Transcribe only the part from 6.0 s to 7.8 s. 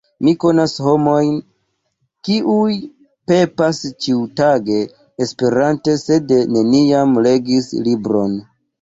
sed neniam legis